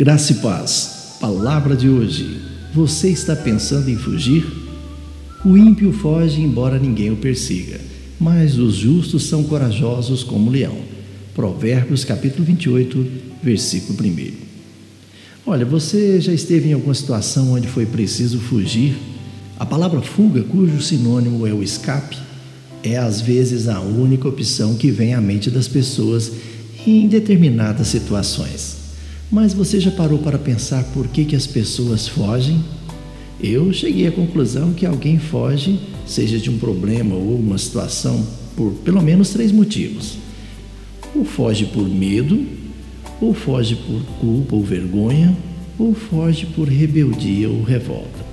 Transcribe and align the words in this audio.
Graça 0.00 0.32
e 0.32 0.36
paz. 0.36 1.16
Palavra 1.20 1.76
de 1.76 1.86
hoje. 1.86 2.40
Você 2.72 3.10
está 3.10 3.36
pensando 3.36 3.90
em 3.90 3.96
fugir? 3.96 4.50
O 5.44 5.58
ímpio 5.58 5.92
foge 5.92 6.40
embora 6.40 6.78
ninguém 6.78 7.10
o 7.10 7.16
persiga, 7.16 7.78
mas 8.18 8.58
os 8.58 8.76
justos 8.76 9.24
são 9.24 9.44
corajosos 9.44 10.24
como 10.24 10.48
o 10.48 10.50
leão. 10.50 10.78
Provérbios 11.34 12.02
capítulo 12.02 12.46
28, 12.46 13.06
versículo 13.42 13.98
1. 14.02 14.32
Olha, 15.44 15.66
você 15.66 16.18
já 16.18 16.32
esteve 16.32 16.70
em 16.70 16.72
alguma 16.72 16.94
situação 16.94 17.52
onde 17.52 17.68
foi 17.68 17.84
preciso 17.84 18.40
fugir? 18.40 18.96
A 19.58 19.66
palavra 19.66 20.00
fuga, 20.00 20.42
cujo 20.44 20.80
sinônimo 20.80 21.46
é 21.46 21.52
o 21.52 21.62
escape, 21.62 22.16
é 22.82 22.96
às 22.96 23.20
vezes 23.20 23.68
a 23.68 23.80
única 23.80 24.26
opção 24.26 24.76
que 24.76 24.90
vem 24.90 25.12
à 25.12 25.20
mente 25.20 25.50
das 25.50 25.68
pessoas 25.68 26.32
em 26.86 27.06
determinadas 27.06 27.88
situações. 27.88 28.79
Mas 29.30 29.54
você 29.54 29.78
já 29.78 29.92
parou 29.92 30.18
para 30.18 30.38
pensar 30.38 30.82
por 30.92 31.06
que, 31.06 31.24
que 31.24 31.36
as 31.36 31.46
pessoas 31.46 32.08
fogem? 32.08 32.64
Eu 33.40 33.72
cheguei 33.72 34.08
à 34.08 34.12
conclusão 34.12 34.72
que 34.72 34.84
alguém 34.84 35.18
foge, 35.18 35.78
seja 36.04 36.36
de 36.36 36.50
um 36.50 36.58
problema 36.58 37.14
ou 37.14 37.38
uma 37.38 37.56
situação, 37.56 38.26
por 38.56 38.72
pelo 38.84 39.00
menos 39.00 39.30
três 39.30 39.52
motivos. 39.52 40.18
Ou 41.14 41.24
foge 41.24 41.64
por 41.66 41.88
medo, 41.88 42.44
ou 43.20 43.32
foge 43.32 43.76
por 43.76 44.02
culpa 44.18 44.56
ou 44.56 44.64
vergonha, 44.64 45.36
ou 45.78 45.94
foge 45.94 46.46
por 46.46 46.68
rebeldia 46.68 47.48
ou 47.48 47.62
revolta. 47.62 48.26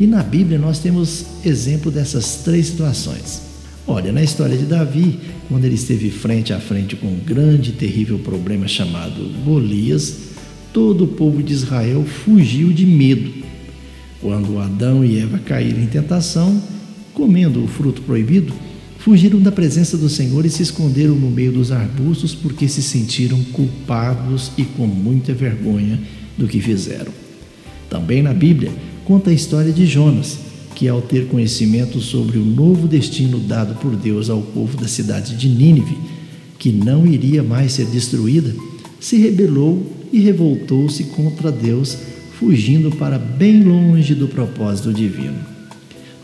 E 0.00 0.06
na 0.06 0.22
Bíblia 0.22 0.58
nós 0.58 0.80
temos 0.80 1.26
exemplo 1.44 1.92
dessas 1.92 2.42
três 2.44 2.66
situações. 2.66 3.43
Olha, 3.86 4.12
na 4.12 4.22
história 4.22 4.56
de 4.56 4.64
Davi, 4.64 5.20
quando 5.46 5.66
ele 5.66 5.74
esteve 5.74 6.10
frente 6.10 6.54
a 6.54 6.58
frente 6.58 6.96
com 6.96 7.06
um 7.06 7.18
grande 7.18 7.70
e 7.70 7.74
terrível 7.74 8.18
problema 8.18 8.66
chamado 8.66 9.30
Golias, 9.44 10.30
todo 10.72 11.04
o 11.04 11.08
povo 11.08 11.42
de 11.42 11.52
Israel 11.52 12.02
fugiu 12.02 12.72
de 12.72 12.86
medo. 12.86 13.30
Quando 14.22 14.58
Adão 14.58 15.04
e 15.04 15.20
Eva 15.20 15.38
caíram 15.38 15.82
em 15.82 15.86
tentação, 15.86 16.62
comendo 17.12 17.62
o 17.62 17.68
fruto 17.68 18.00
proibido, 18.00 18.54
fugiram 18.98 19.38
da 19.38 19.52
presença 19.52 19.98
do 19.98 20.08
Senhor 20.08 20.46
e 20.46 20.50
se 20.50 20.62
esconderam 20.62 21.14
no 21.14 21.30
meio 21.30 21.52
dos 21.52 21.70
arbustos 21.70 22.34
porque 22.34 22.66
se 22.66 22.80
sentiram 22.80 23.44
culpados 23.52 24.50
e 24.56 24.64
com 24.64 24.86
muita 24.86 25.34
vergonha 25.34 26.00
do 26.38 26.48
que 26.48 26.58
fizeram. 26.58 27.12
Também 27.90 28.22
na 28.22 28.32
Bíblia 28.32 28.72
conta 29.04 29.28
a 29.28 29.34
história 29.34 29.70
de 29.70 29.84
Jonas, 29.84 30.38
que 30.74 30.88
ao 30.88 31.00
ter 31.00 31.28
conhecimento 31.28 32.00
sobre 32.00 32.38
o 32.38 32.44
novo 32.44 32.88
destino 32.88 33.38
dado 33.38 33.74
por 33.76 33.94
Deus 33.94 34.28
ao 34.28 34.42
povo 34.42 34.76
da 34.76 34.88
cidade 34.88 35.36
de 35.36 35.48
Nínive, 35.48 35.96
que 36.58 36.72
não 36.72 37.06
iria 37.06 37.42
mais 37.42 37.72
ser 37.72 37.86
destruída, 37.86 38.54
se 38.98 39.16
rebelou 39.16 39.92
e 40.12 40.20
revoltou-se 40.20 41.04
contra 41.04 41.52
Deus, 41.52 41.96
fugindo 42.38 42.90
para 42.90 43.18
bem 43.18 43.62
longe 43.62 44.14
do 44.14 44.28
propósito 44.28 44.92
divino. 44.92 45.38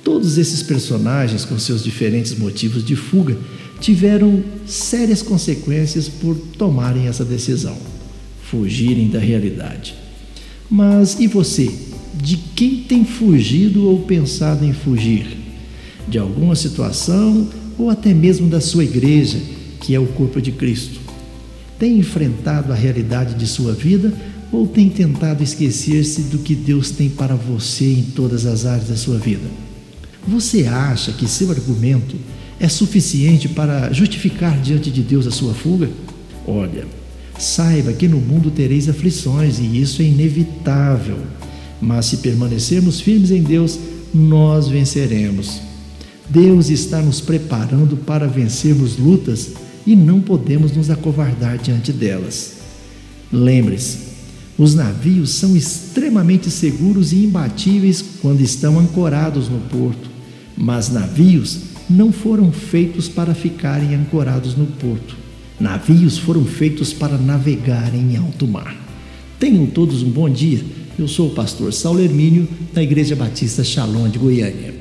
Todos 0.03 0.39
esses 0.39 0.63
personagens, 0.63 1.45
com 1.45 1.59
seus 1.59 1.85
diferentes 1.85 2.37
motivos 2.37 2.85
de 2.85 2.97
fuga, 2.97 3.37
tiveram 3.81 4.43
sérias 4.67 5.23
consequências 5.23 6.09
por 6.09 6.37
tomarem 6.59 7.07
essa 7.07 7.25
decisão, 7.25 7.77
fugirem 8.51 9.09
da 9.09 9.19
realidade. 9.19 9.95
Mas 10.71 11.19
e 11.19 11.27
você? 11.27 11.71
De 12.15 12.37
quem 12.37 12.79
tem 12.83 13.05
fugido 13.05 13.89
ou 13.89 14.01
pensado 14.01 14.65
em 14.65 14.73
fugir? 14.73 15.37
De 16.09 16.19
alguma 16.19 16.57
situação 16.57 17.49
ou 17.79 17.89
até 17.89 18.13
mesmo 18.13 18.49
da 18.49 18.61
sua 18.61 18.85
igreja, 18.85 19.39
que 19.81 19.95
é 19.95 20.01
o 20.01 20.07
corpo 20.07 20.41
de 20.41 20.53
Cristo? 20.53 21.01
Tem 21.79 21.99
enfrentado 21.99 22.73
a 22.73 22.77
realidade 22.77 23.35
de 23.35 23.47
sua 23.47 23.73
vida 23.73 24.13
ou 24.53 24.67
tem 24.67 24.89
tentado 24.89 25.43
esquecer-se 25.43 26.23
do 26.23 26.39
que 26.39 26.55
Deus 26.55 26.91
tem 26.91 27.09
para 27.09 27.35
você 27.35 27.93
em 27.93 28.03
todas 28.03 28.45
as 28.45 28.67
áreas 28.67 28.89
da 28.89 28.97
sua 28.97 29.19
vida? 29.19 29.49
Você 30.27 30.67
acha 30.67 31.13
que 31.13 31.29
seu 31.29 31.51
argumento 31.51 32.17
é 32.59 32.69
suficiente 32.69 33.49
para 33.49 33.93
justificar 33.93 34.61
diante 34.61 34.91
de 34.91 35.03
Deus 35.03 35.27
a 35.27 35.31
sua 35.31 35.55
fuga? 35.55 35.89
Olha, 36.47 36.87
saiba 37.39 37.93
que 37.93 38.07
no 38.07 38.19
mundo 38.19 38.51
tereis 38.51 38.89
aflições 38.89 39.59
e 39.59 39.81
isso 39.81 40.03
é 40.03 40.05
inevitável, 40.05 41.19
mas 41.81 42.07
se 42.07 42.19
permanecermos 42.19 43.01
firmes 43.01 43.31
em 43.31 43.43
Deus, 43.43 43.79
nós 44.13 44.69
venceremos. 44.69 45.61
Deus 46.29 46.71
está 46.71 47.01
nos 47.01 47.21
preparando 47.21 47.97
para 47.97 48.27
vencermos 48.27 48.97
lutas 48.97 49.51
e 49.87 49.97
não 49.97 50.21
podemos 50.21 50.73
nos 50.73 50.91
acovardar 50.91 51.59
diante 51.59 51.93
delas. 51.93 52.59
Lembre-se, 53.33 54.11
os 54.59 54.75
navios 54.75 55.31
são 55.31 55.57
extremamente 55.57 56.51
seguros 56.51 57.13
e 57.13 57.25
imbatíveis 57.25 58.05
quando 58.21 58.43
estão 58.43 58.79
ancorados 58.79 59.49
no 59.49 59.59
porto, 59.61 60.11
mas 60.57 60.91
navios 60.91 61.61
não 61.89 62.13
foram 62.13 62.53
feitos 62.53 63.09
para 63.09 63.35
ficarem 63.35 63.95
ancorados 63.95 64.55
no 64.55 64.67
porto. 64.67 65.17
Navios 65.59 66.19
foram 66.19 66.45
feitos 66.45 66.93
para 66.93 67.19
navegar 67.19 67.95
em 67.95 68.17
alto 68.17 68.47
mar. 68.47 68.77
Tenham 69.39 69.67
todos 69.67 70.03
um 70.03 70.11
bom 70.11 70.29
dia. 70.29 70.63
Eu 70.99 71.09
sou 71.09 71.29
o 71.29 71.35
pastor 71.35 71.73
Saulo 71.73 72.01
Hermínio, 72.01 72.49
da 72.73 72.83
Igreja 72.83 73.17
Batista 73.17 73.65
Shalom 73.65 74.09
de 74.09 74.19
Goiânia. 74.19 74.80